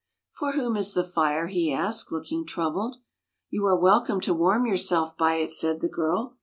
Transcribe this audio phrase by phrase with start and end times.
[0.39, 2.97] "For whom is the fire?" he asked, look ing troubled.
[3.51, 6.37] "You are welcome to warm yourself by it," said the girl.